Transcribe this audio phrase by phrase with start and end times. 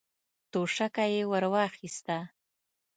[0.53, 2.17] توشکه يې ور واخيسته.